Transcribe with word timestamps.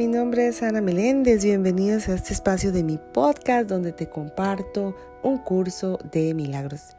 mi 0.00 0.06
nombre 0.06 0.48
es 0.48 0.62
Ana 0.62 0.80
Meléndez. 0.80 1.44
Bienvenidos 1.44 2.08
a 2.08 2.14
este 2.14 2.32
espacio 2.32 2.72
de 2.72 2.82
mi 2.82 2.98
podcast 3.12 3.68
donde 3.68 3.92
te 3.92 4.08
comparto 4.08 4.96
un 5.22 5.36
curso 5.36 5.98
de 6.10 6.32
milagros. 6.32 6.96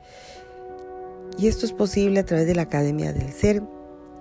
Y 1.36 1.48
esto 1.48 1.66
es 1.66 1.74
posible 1.74 2.20
a 2.20 2.26
través 2.28 2.46
de 2.46 2.54
la 2.54 2.62
Academia 2.62 3.12
del 3.12 3.34
Ser. 3.34 3.64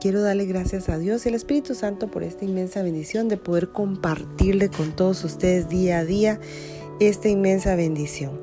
Quiero 0.01 0.23
darle 0.23 0.47
gracias 0.47 0.89
a 0.89 0.97
Dios 0.97 1.27
y 1.27 1.29
al 1.29 1.35
Espíritu 1.35 1.75
Santo 1.75 2.11
por 2.11 2.23
esta 2.23 2.47
inmensa 2.47 2.83
bendición 2.83 3.29
de 3.29 3.37
poder 3.37 3.69
compartirle 3.69 4.71
con 4.71 4.97
todos 4.97 5.25
ustedes 5.25 5.69
día 5.69 5.99
a 5.99 6.07
día 6.07 6.41
esta 7.01 7.29
inmensa 7.29 7.75
bendición. 7.75 8.41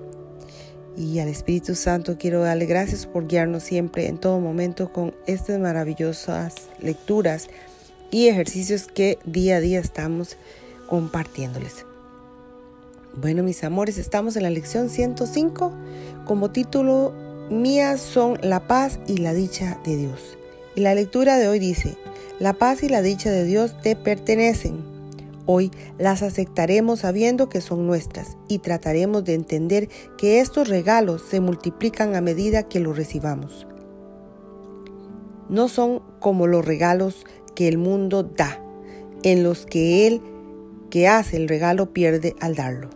Y 0.95 1.17
al 1.17 1.29
Espíritu 1.29 1.73
Santo 1.73 2.19
quiero 2.19 2.41
darle 2.41 2.67
gracias 2.67 3.07
por 3.07 3.25
guiarnos 3.25 3.63
siempre, 3.63 4.05
en 4.05 4.19
todo 4.19 4.39
momento, 4.39 4.93
con 4.93 5.15
estas 5.25 5.57
maravillosas 5.57 6.53
lecturas 6.79 7.49
y 8.11 8.27
ejercicios 8.27 8.87
que 8.87 9.19
día 9.25 9.57
a 9.57 9.59
día 9.59 9.79
estamos 9.79 10.37
compartiéndoles. 10.87 11.85
Bueno, 13.15 13.43
mis 13.43 13.63
amores, 13.63 13.97
estamos 13.97 14.35
en 14.35 14.43
la 14.43 14.49
lección 14.49 14.89
105 14.89 15.73
como 16.25 16.51
título 16.51 17.13
Mías 17.49 18.01
son 18.01 18.37
la 18.41 18.67
paz 18.67 18.99
y 19.07 19.17
la 19.17 19.33
dicha 19.33 19.79
de 19.85 19.95
Dios. 19.95 20.37
Y 20.75 20.81
la 20.81 20.93
lectura 20.93 21.37
de 21.37 21.47
hoy 21.47 21.59
dice, 21.59 21.97
la 22.39 22.53
paz 22.53 22.83
y 22.83 22.89
la 22.89 23.01
dicha 23.01 23.31
de 23.31 23.45
Dios 23.45 23.81
te 23.81 23.95
pertenecen. 23.95 24.83
Hoy 25.45 25.71
las 25.97 26.23
aceptaremos 26.23 26.99
sabiendo 26.99 27.47
que 27.47 27.61
son 27.61 27.87
nuestras 27.87 28.35
y 28.49 28.59
trataremos 28.59 29.23
de 29.23 29.33
entender 29.33 29.87
que 30.17 30.41
estos 30.41 30.67
regalos 30.67 31.23
se 31.27 31.39
multiplican 31.39 32.15
a 32.15 32.21
medida 32.21 32.63
que 32.63 32.81
los 32.81 32.97
recibamos. 32.97 33.65
No 35.47 35.69
son 35.69 36.01
como 36.19 36.47
los 36.47 36.65
regalos 36.65 37.25
que 37.57 37.67
el 37.67 37.79
mundo 37.79 38.21
da, 38.21 38.61
en 39.23 39.41
los 39.41 39.65
que 39.65 40.05
él 40.05 40.21
que 40.91 41.07
hace 41.07 41.37
el 41.37 41.47
regalo 41.47 41.91
pierde 41.91 42.35
al 42.39 42.53
darlo. 42.53 42.91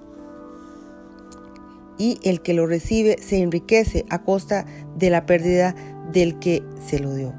Y 1.97 2.19
el 2.23 2.41
que 2.43 2.53
lo 2.53 2.67
recibe 2.67 3.17
se 3.19 3.41
enriquece 3.41 4.05
a 4.11 4.21
costa 4.21 4.67
de 4.95 5.09
la 5.09 5.25
pérdida 5.25 5.73
del 6.13 6.37
que 6.37 6.61
se 6.85 6.99
lo 6.99 7.15
dio. 7.15 7.33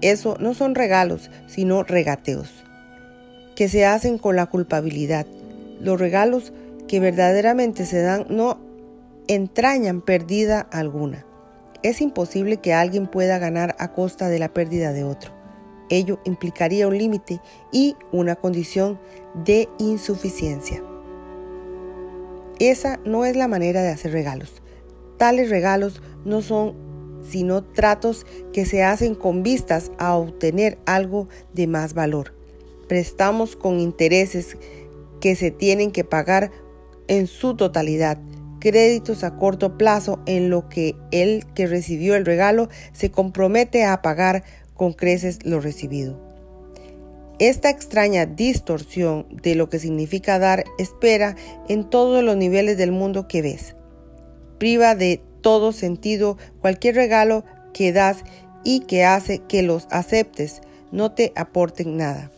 Eso 0.00 0.38
no 0.40 0.54
son 0.54 0.74
regalos, 0.74 1.30
sino 1.46 1.82
regateos, 1.82 2.64
que 3.54 3.68
se 3.68 3.84
hacen 3.84 4.16
con 4.16 4.34
la 4.34 4.46
culpabilidad. 4.46 5.26
Los 5.78 6.00
regalos 6.00 6.54
que 6.88 7.00
verdaderamente 7.00 7.84
se 7.84 8.00
dan 8.00 8.24
no 8.30 8.58
entrañan 9.26 10.00
pérdida 10.00 10.60
alguna. 10.72 11.26
Es 11.82 12.00
imposible 12.00 12.56
que 12.56 12.72
alguien 12.72 13.08
pueda 13.08 13.38
ganar 13.38 13.76
a 13.78 13.92
costa 13.92 14.30
de 14.30 14.38
la 14.38 14.48
pérdida 14.48 14.94
de 14.94 15.04
otro. 15.04 15.37
Ello 15.88 16.18
implicaría 16.24 16.88
un 16.88 16.98
límite 16.98 17.40
y 17.72 17.96
una 18.12 18.36
condición 18.36 18.98
de 19.44 19.68
insuficiencia. 19.78 20.82
Esa 22.58 22.98
no 23.04 23.24
es 23.24 23.36
la 23.36 23.48
manera 23.48 23.82
de 23.82 23.90
hacer 23.90 24.12
regalos. 24.12 24.62
Tales 25.16 25.48
regalos 25.50 26.02
no 26.24 26.42
son 26.42 26.74
sino 27.22 27.64
tratos 27.64 28.26
que 28.52 28.64
se 28.64 28.82
hacen 28.82 29.14
con 29.14 29.42
vistas 29.42 29.90
a 29.98 30.14
obtener 30.14 30.78
algo 30.86 31.28
de 31.52 31.66
más 31.66 31.94
valor. 31.94 32.34
Prestamos 32.88 33.56
con 33.56 33.80
intereses 33.80 34.56
que 35.20 35.36
se 35.36 35.50
tienen 35.50 35.90
que 35.90 36.04
pagar 36.04 36.50
en 37.08 37.26
su 37.26 37.54
totalidad, 37.54 38.18
créditos 38.60 39.24
a 39.24 39.36
corto 39.36 39.76
plazo 39.76 40.20
en 40.26 40.50
lo 40.50 40.68
que 40.68 40.94
el 41.10 41.44
que 41.54 41.66
recibió 41.66 42.14
el 42.14 42.24
regalo 42.24 42.68
se 42.92 43.10
compromete 43.10 43.84
a 43.84 44.02
pagar 44.02 44.44
con 44.78 44.92
creces 44.92 45.40
lo 45.44 45.60
recibido. 45.60 46.16
Esta 47.40 47.68
extraña 47.68 48.26
distorsión 48.26 49.26
de 49.42 49.54
lo 49.56 49.68
que 49.68 49.78
significa 49.78 50.38
dar 50.38 50.64
espera 50.78 51.36
en 51.68 51.84
todos 51.90 52.24
los 52.24 52.36
niveles 52.36 52.78
del 52.78 52.92
mundo 52.92 53.28
que 53.28 53.42
ves. 53.42 53.74
Priva 54.58 54.94
de 54.94 55.20
todo 55.42 55.72
sentido 55.72 56.38
cualquier 56.60 56.94
regalo 56.94 57.44
que 57.74 57.92
das 57.92 58.24
y 58.64 58.80
que 58.80 59.04
hace 59.04 59.40
que 59.40 59.62
los 59.62 59.86
aceptes 59.90 60.62
no 60.90 61.12
te 61.12 61.32
aporten 61.36 61.96
nada. 61.96 62.30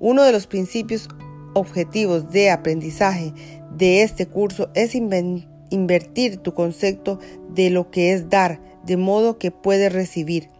Uno 0.00 0.24
de 0.24 0.32
los 0.32 0.46
principios 0.46 1.08
objetivos 1.54 2.30
de 2.30 2.50
aprendizaje 2.50 3.32
de 3.76 4.02
este 4.02 4.26
curso 4.26 4.70
es 4.74 4.94
invertir 4.94 6.38
tu 6.38 6.54
concepto 6.54 7.18
de 7.54 7.68
lo 7.68 7.90
que 7.90 8.12
es 8.12 8.30
dar, 8.30 8.60
de 8.84 8.96
modo 8.96 9.38
que 9.38 9.50
puedes 9.50 9.92
recibir 9.92 10.50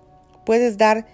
puedes 0.47 0.79
dar, 0.79 1.07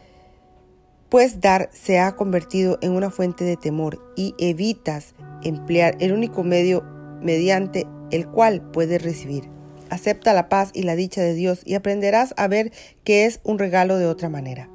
pues 1.13 1.43
dar 1.43 1.69
se 1.75 1.99
ha 1.99 2.17
convertido 2.17 2.79
en 2.81 2.93
una 2.93 3.11
fuente 3.11 3.45
de 3.45 3.59
temor 3.59 4.03
y 4.17 4.35
evitas 4.39 5.15
emplear 5.43 5.95
el 6.01 6.15
único 6.15 6.43
medio 6.43 6.85
mediante 7.21 7.87
el 8.11 8.27
cual 8.27 8.63
puedes 8.71 9.03
recibir. 9.03 9.45
Acepta 9.91 10.33
la 10.33 10.49
paz 10.49 10.71
y 10.73 10.85
la 10.85 10.97
dicha 10.97 11.21
de 11.21 11.35
Dios 11.35 11.61
y 11.67 11.75
aprenderás 11.75 12.33
a 12.39 12.49
ver 12.49 12.73
que 13.05 13.27
es 13.27 13.41
un 13.45 13.59
regalo 13.59 13.99
de 13.99 14.07
otra 14.07 14.31
manera. 14.31 14.71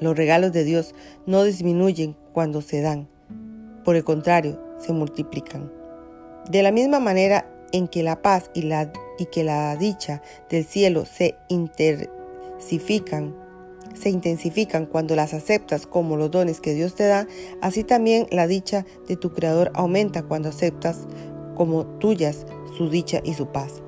Los 0.00 0.18
regalos 0.18 0.52
de 0.52 0.64
Dios 0.64 0.94
no 1.24 1.44
disminuyen 1.44 2.14
cuando 2.34 2.60
se 2.60 2.82
dan, 2.82 3.08
por 3.86 3.96
el 3.96 4.04
contrario, 4.04 4.62
se 4.76 4.92
multiplican. 4.92 5.72
De 6.50 6.62
la 6.62 6.72
misma 6.72 7.00
manera 7.00 7.50
en 7.72 7.88
que 7.88 8.02
la 8.02 8.20
paz 8.20 8.50
y, 8.52 8.64
la, 8.64 8.92
que 9.32 9.44
la 9.44 9.74
dicha 9.76 10.20
del 10.50 10.66
cielo 10.66 11.06
se 11.06 11.36
inter, 11.48 12.10
se 13.94 14.10
intensifican 14.10 14.86
cuando 14.86 15.16
las 15.16 15.34
aceptas 15.34 15.86
como 15.86 16.16
los 16.16 16.30
dones 16.30 16.60
que 16.60 16.74
Dios 16.74 16.94
te 16.94 17.04
da, 17.04 17.26
así 17.60 17.84
también 17.84 18.26
la 18.30 18.46
dicha 18.46 18.86
de 19.08 19.16
tu 19.16 19.32
Creador 19.32 19.70
aumenta 19.74 20.22
cuando 20.22 20.48
aceptas 20.48 21.06
como 21.54 21.84
tuyas 21.98 22.46
su 22.76 22.88
dicha 22.88 23.20
y 23.24 23.34
su 23.34 23.46
paz. 23.46 23.82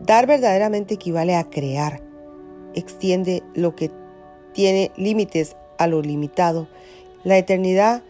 Dar 0.00 0.26
verdaderamente 0.26 0.94
equivale 0.94 1.36
a 1.36 1.50
crear. 1.50 2.02
Extiende 2.74 3.42
lo 3.54 3.74
que 3.74 3.90
tiene 4.52 4.92
límites 4.96 5.56
a 5.78 5.86
lo 5.86 6.02
limitado, 6.02 6.68
la 7.24 7.38
eternidad 7.38 8.02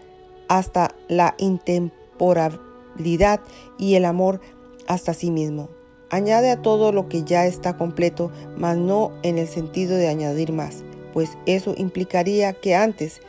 hasta 0.48 0.94
la 1.08 1.34
intemporalidad 1.38 3.40
y 3.78 3.94
el 3.94 4.04
amor 4.04 4.40
hasta 4.86 5.14
sí 5.14 5.30
mismo. 5.30 5.68
Añade 6.10 6.50
a 6.50 6.60
todo 6.60 6.90
lo 6.90 7.08
que 7.08 7.22
ya 7.22 7.46
está 7.46 7.76
completo, 7.76 8.32
mas 8.56 8.76
no 8.76 9.12
en 9.22 9.38
el 9.38 9.46
sentido 9.46 9.96
de 9.96 10.08
añadir 10.08 10.52
más, 10.52 10.82
pues 11.12 11.36
eso 11.46 11.74
implicaría 11.76 12.52
que 12.52 12.74
antes 12.74 13.20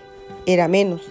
era 0.46 0.68
menos. 0.68 1.02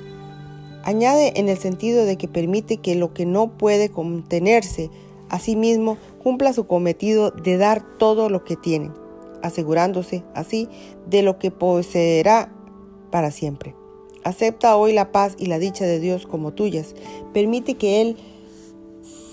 Añade 0.82 1.32
en 1.36 1.48
el 1.48 1.58
sentido 1.58 2.04
de 2.04 2.16
que 2.16 2.28
permite 2.28 2.78
que 2.78 2.94
lo 2.94 3.12
que 3.12 3.26
no 3.26 3.58
puede 3.58 3.90
contenerse 3.90 4.90
a 5.28 5.38
sí 5.38 5.56
mismo 5.56 5.98
cumpla 6.22 6.52
su 6.52 6.66
cometido 6.66 7.30
de 7.30 7.56
dar 7.56 7.82
todo 7.98 8.28
lo 8.28 8.44
que 8.44 8.56
tiene, 8.56 8.90
asegurándose 9.42 10.24
así 10.34 10.68
de 11.06 11.22
lo 11.22 11.38
que 11.38 11.50
poseerá 11.50 12.52
para 13.10 13.30
siempre. 13.30 13.74
Acepta 14.24 14.76
hoy 14.76 14.92
la 14.92 15.12
paz 15.12 15.34
y 15.38 15.46
la 15.46 15.58
dicha 15.58 15.84
de 15.86 15.98
Dios 15.98 16.26
como 16.26 16.52
tuyas. 16.52 16.94
Permite 17.32 17.74
que 17.74 18.02
Él 18.02 18.16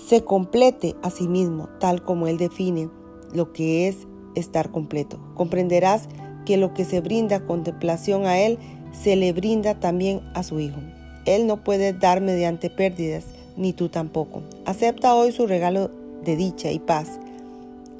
se 0.06 0.24
complete 0.24 0.94
a 1.02 1.10
sí 1.10 1.28
mismo, 1.28 1.68
tal 1.78 2.02
como 2.02 2.26
Él 2.26 2.38
define 2.38 2.88
lo 3.32 3.52
que 3.52 3.88
es 3.88 4.06
estar 4.34 4.70
completo. 4.70 5.18
Comprenderás 5.34 6.08
que 6.48 6.56
lo 6.56 6.72
que 6.72 6.86
se 6.86 7.02
brinda 7.02 7.40
contemplación 7.40 8.24
a 8.24 8.38
Él, 8.38 8.58
se 8.98 9.16
le 9.16 9.34
brinda 9.34 9.74
también 9.74 10.22
a 10.32 10.42
su 10.42 10.58
Hijo. 10.60 10.78
Él 11.26 11.46
no 11.46 11.62
puede 11.62 11.92
dar 11.92 12.22
mediante 12.22 12.70
pérdidas, 12.70 13.24
ni 13.58 13.74
tú 13.74 13.90
tampoco. 13.90 14.42
Acepta 14.64 15.14
hoy 15.14 15.30
su 15.30 15.46
regalo 15.46 15.90
de 16.24 16.36
dicha 16.36 16.70
y 16.72 16.78
paz, 16.78 17.20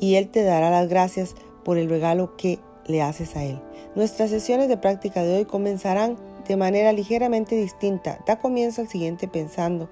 y 0.01 0.15
Él 0.15 0.29
te 0.29 0.45
dará 0.45 0.71
las 0.71 0.89
gracias 0.89 1.35
por 1.63 1.77
el 1.77 1.91
regalo 1.91 2.39
que 2.39 2.59
le 2.87 3.03
haces 3.03 3.37
a 3.37 3.45
Él. 3.45 3.61
Nuestras 3.95 4.31
sesiones 4.31 4.69
de 4.69 4.79
práctica 4.79 5.23
de 5.23 5.37
hoy 5.37 5.45
comenzarán 5.45 6.17
de 6.49 6.57
manera 6.57 6.95
ligeramente 6.95 7.55
distinta. 7.55 8.19
Da 8.27 8.39
comienzo 8.39 8.81
al 8.81 8.89
siguiente 8.89 9.29
pensando 9.29 9.91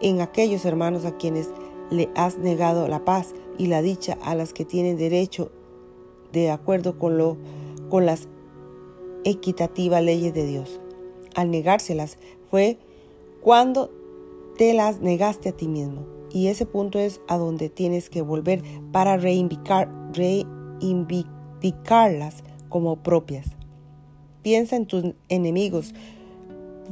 en 0.00 0.20
aquellos 0.22 0.64
hermanos 0.64 1.04
a 1.04 1.16
quienes 1.16 1.50
le 1.92 2.08
has 2.16 2.36
negado 2.36 2.88
la 2.88 3.04
paz 3.04 3.32
y 3.58 3.68
la 3.68 3.80
dicha 3.80 4.18
a 4.24 4.34
las 4.34 4.52
que 4.52 4.64
tienen 4.64 4.96
derecho 4.96 5.52
de 6.32 6.50
acuerdo 6.50 6.98
con, 6.98 7.16
lo, 7.16 7.36
con 7.88 8.06
las 8.06 8.28
equitativas 9.24 10.02
leyes 10.02 10.34
de 10.34 10.46
Dios. 10.46 10.80
Al 11.34 11.50
negárselas 11.50 12.18
fue 12.50 12.78
cuando 13.42 13.90
te 14.56 14.72
las 14.74 15.00
negaste 15.00 15.50
a 15.50 15.52
ti 15.52 15.68
mismo. 15.68 16.06
Y 16.30 16.48
ese 16.48 16.66
punto 16.66 16.98
es 16.98 17.20
a 17.28 17.36
donde 17.36 17.68
tienes 17.68 18.10
que 18.10 18.22
volver 18.22 18.62
para 18.92 19.16
reivindicar, 19.16 19.88
como 22.68 22.96
propias. 23.02 23.46
Piensa 24.42 24.76
en 24.76 24.86
tus 24.86 25.14
enemigos, 25.28 25.94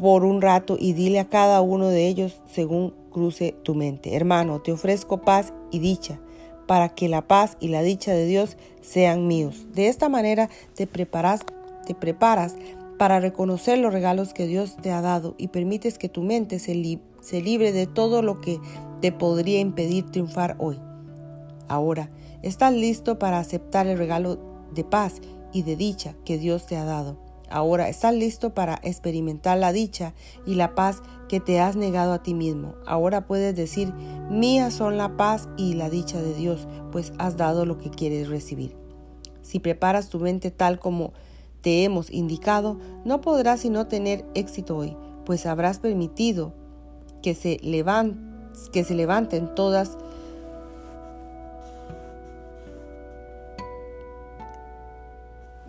por 0.00 0.24
un 0.24 0.42
rato 0.42 0.76
y 0.78 0.92
dile 0.92 1.20
a 1.20 1.28
cada 1.28 1.60
uno 1.60 1.88
de 1.88 2.08
ellos 2.08 2.42
según 2.46 2.94
cruce 3.10 3.54
tu 3.62 3.74
mente. 3.74 4.16
Hermano, 4.16 4.60
te 4.60 4.72
ofrezco 4.72 5.20
paz 5.20 5.52
y 5.70 5.78
dicha 5.78 6.20
para 6.66 6.88
que 6.90 7.08
la 7.08 7.26
paz 7.26 7.56
y 7.60 7.68
la 7.68 7.82
dicha 7.82 8.12
de 8.12 8.26
Dios 8.26 8.56
sean 8.80 9.26
míos. 9.26 9.66
De 9.72 9.88
esta 9.88 10.08
manera 10.08 10.48
te 10.74 10.86
preparas, 10.86 11.40
te 11.86 11.94
preparas 11.94 12.56
para 12.98 13.20
reconocer 13.20 13.78
los 13.78 13.92
regalos 13.92 14.32
que 14.32 14.46
Dios 14.46 14.76
te 14.80 14.90
ha 14.90 15.00
dado 15.00 15.34
y 15.38 15.48
permites 15.48 15.98
que 15.98 16.08
tu 16.08 16.22
mente 16.22 16.58
se, 16.58 17.00
se 17.20 17.42
libre 17.42 17.72
de 17.72 17.86
todo 17.86 18.22
lo 18.22 18.40
que 18.40 18.60
te 19.00 19.12
podría 19.12 19.60
impedir 19.60 20.10
triunfar 20.10 20.56
hoy. 20.58 20.78
Ahora, 21.68 22.10
estás 22.42 22.72
listo 22.72 23.18
para 23.18 23.38
aceptar 23.38 23.86
el 23.86 23.98
regalo 23.98 24.38
de 24.74 24.84
paz 24.84 25.20
y 25.52 25.62
de 25.62 25.76
dicha 25.76 26.14
que 26.24 26.38
Dios 26.38 26.66
te 26.66 26.76
ha 26.76 26.84
dado. 26.84 27.23
Ahora 27.54 27.88
estás 27.88 28.12
listo 28.12 28.52
para 28.52 28.80
experimentar 28.82 29.56
la 29.58 29.72
dicha 29.72 30.12
y 30.44 30.56
la 30.56 30.74
paz 30.74 31.02
que 31.28 31.38
te 31.38 31.60
has 31.60 31.76
negado 31.76 32.12
a 32.12 32.20
ti 32.20 32.34
mismo. 32.34 32.74
Ahora 32.84 33.28
puedes 33.28 33.54
decir, 33.54 33.94
mías 34.28 34.74
son 34.74 34.98
la 34.98 35.16
paz 35.16 35.48
y 35.56 35.74
la 35.74 35.88
dicha 35.88 36.20
de 36.20 36.34
Dios, 36.34 36.66
pues 36.90 37.12
has 37.16 37.36
dado 37.36 37.64
lo 37.64 37.78
que 37.78 37.90
quieres 37.90 38.28
recibir. 38.28 38.76
Si 39.42 39.60
preparas 39.60 40.08
tu 40.08 40.18
mente 40.18 40.50
tal 40.50 40.80
como 40.80 41.12
te 41.60 41.84
hemos 41.84 42.10
indicado, 42.10 42.80
no 43.04 43.20
podrás 43.20 43.60
sino 43.60 43.86
tener 43.86 44.24
éxito 44.34 44.76
hoy, 44.76 44.96
pues 45.24 45.46
habrás 45.46 45.78
permitido 45.78 46.54
que 47.22 47.36
se, 47.36 47.58
que 48.72 48.82
se 48.82 48.94
levanten 48.96 49.54
todas 49.54 49.96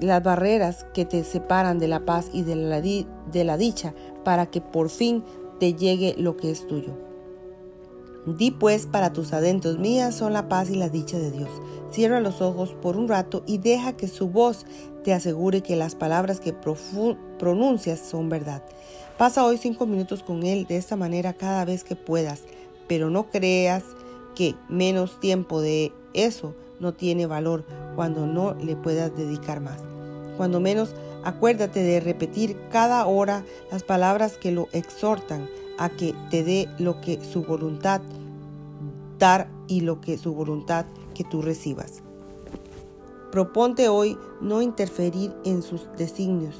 las 0.06 0.24
barreras 0.24 0.86
que 0.94 1.06
te 1.06 1.24
separan 1.24 1.80
de 1.80 1.88
la 1.88 2.06
paz 2.06 2.30
y 2.34 2.44
de 2.44 2.56
la, 2.56 2.82
de 2.82 3.44
la 3.44 3.58
dicha 3.58 3.94
para 4.24 4.46
que 4.48 4.62
por 4.62 4.90
fin 4.90 5.24
te 5.60 5.74
llegue 5.74 6.16
lo 6.18 6.38
que 6.38 6.52
es 6.52 6.68
tuyo. 6.68 6.94
Di 8.26 8.50
pues 8.50 8.88
para 8.88 9.14
tus 9.14 9.34
adentros 9.34 9.78
mías 9.78 10.16
son 10.16 10.34
la 10.34 10.50
paz 10.50 10.70
y 10.72 10.76
la 10.76 10.90
dicha 10.90 11.20
de 11.20 11.30
Dios. 11.30 11.50
Cierra 11.92 12.20
los 12.20 12.42
ojos 12.42 12.76
por 12.82 12.98
un 12.98 13.08
rato 13.08 13.44
y 13.46 13.60
deja 13.60 13.96
que 13.96 14.08
su 14.08 14.30
voz 14.30 14.66
te 15.04 15.14
asegure 15.14 15.62
que 15.62 15.76
las 15.76 15.94
palabras 15.94 16.40
que 16.40 16.54
pronuncias 17.38 18.00
son 18.00 18.30
verdad. 18.30 18.64
Pasa 19.20 19.46
hoy 19.46 19.58
cinco 19.58 19.86
minutos 19.86 20.24
con 20.24 20.44
Él 20.44 20.66
de 20.66 20.78
esta 20.78 20.96
manera 20.96 21.34
cada 21.34 21.64
vez 21.66 21.84
que 21.84 21.96
puedas, 21.96 22.42
pero 22.88 23.12
no 23.12 23.30
creas 23.30 23.84
que 24.34 24.56
menos 24.68 25.20
tiempo 25.20 25.62
de 25.62 25.94
eso 26.14 26.56
no 26.80 26.94
tiene 26.94 27.28
valor 27.28 27.64
cuando 27.96 28.26
no 28.26 28.56
le 28.56 28.76
puedas 28.76 29.16
dedicar 29.16 29.62
más. 29.62 29.95
Cuando 30.38 30.60
menos 30.60 30.96
acuérdate 31.24 31.82
de 31.84 32.00
repetir 32.00 32.58
cada 32.72 33.06
hora 33.06 33.44
las 33.72 33.84
palabras 33.84 34.38
que 34.38 34.52
lo 34.52 34.68
exhortan 34.72 35.50
a 35.78 35.90
que 35.90 36.14
te 36.30 36.44
dé 36.44 36.70
lo 36.80 37.02
que 37.02 37.24
su 37.24 37.44
voluntad 37.44 38.02
dar 39.18 39.48
y 39.68 39.82
lo 39.82 40.02
que 40.02 40.18
su 40.18 40.34
voluntad 40.34 40.86
que 41.14 41.24
tú 41.24 41.42
recibas. 41.42 42.04
Proponte 43.32 43.90
hoy 43.90 44.18
no 44.40 44.62
interferir 44.62 45.34
en 45.44 45.62
sus 45.62 45.90
designios 45.98 46.56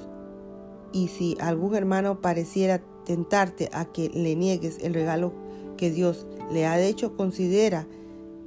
y 0.92 1.10
si 1.10 1.38
algún 1.40 1.76
hermano 1.76 2.22
pareciera 2.22 2.82
tentarte 3.06 3.70
a 3.74 3.86
que 3.86 4.10
le 4.10 4.36
niegues 4.36 4.80
el 4.82 4.94
regalo 4.94 5.34
que 5.78 5.92
Dios 5.92 6.26
le 6.52 6.66
ha 6.66 6.80
hecho, 6.80 7.16
considera 7.16 7.88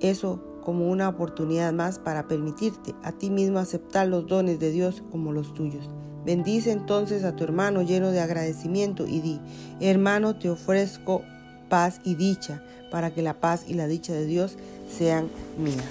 eso 0.01 0.41
como 0.69 0.91
una 0.91 1.09
oportunidad 1.09 1.73
más 1.73 1.99
para 1.99 2.29
permitirte 2.29 2.95
a 3.03 3.13
ti 3.13 3.31
mismo 3.31 3.59
aceptar 3.59 4.07
los 4.07 4.27
dones 4.27 4.61
de 4.61 4.71
Dios 4.71 5.03
como 5.11 5.33
los 5.33 5.55
tuyos. 5.55 5.89
Bendice 6.27 6.73
entonces 6.73 7.25
a 7.25 7.35
tu 7.35 7.43
hermano 7.43 7.81
lleno 7.81 8.11
de 8.11 8.21
agradecimiento 8.21 9.07
y 9.07 9.23
di, 9.23 9.41
hermano, 9.81 10.39
te 10.39 10.51
ofrezco 10.51 11.23
paz 11.71 12.03
y 12.05 12.17
dicha 12.17 12.63
para 12.91 13.15
que 13.15 13.23
la 13.23 13.41
paz 13.41 13.65
y 13.67 13.73
la 13.73 13.87
dicha 13.87 14.13
de 14.13 14.27
Dios 14.27 14.59
sean 14.95 15.31
mías. 15.57 15.89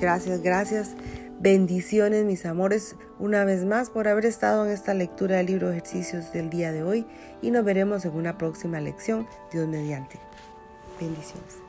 Gracias, 0.00 0.40
gracias. 0.40 0.90
Bendiciones, 1.40 2.24
mis 2.24 2.46
amores, 2.46 2.94
una 3.18 3.44
vez 3.44 3.64
más 3.64 3.90
por 3.90 4.06
haber 4.06 4.26
estado 4.26 4.66
en 4.66 4.70
esta 4.70 4.94
lectura 4.94 5.38
del 5.38 5.46
libro 5.46 5.72
ejercicios 5.72 6.32
del 6.32 6.48
día 6.48 6.70
de 6.70 6.84
hoy 6.84 7.06
y 7.42 7.50
nos 7.50 7.64
veremos 7.64 8.04
en 8.04 8.14
una 8.14 8.38
próxima 8.38 8.78
lección, 8.78 9.26
Dios 9.50 9.66
mediante. 9.66 10.20
Bendiciones. 11.00 11.65